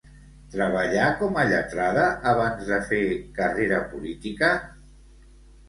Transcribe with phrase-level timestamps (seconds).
[0.53, 3.03] Treballà com a lletrada abans de fer
[3.39, 4.53] carrera política?